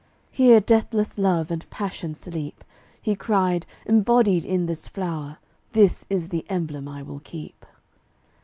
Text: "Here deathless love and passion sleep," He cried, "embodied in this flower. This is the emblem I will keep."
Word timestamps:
"Here 0.31 0.59
deathless 0.59 1.19
love 1.19 1.51
and 1.51 1.69
passion 1.69 2.15
sleep," 2.15 2.63
He 2.99 3.15
cried, 3.15 3.67
"embodied 3.85 4.43
in 4.43 4.65
this 4.65 4.87
flower. 4.87 5.37
This 5.73 6.05
is 6.09 6.29
the 6.29 6.43
emblem 6.49 6.87
I 6.87 7.03
will 7.03 7.19
keep." 7.19 7.63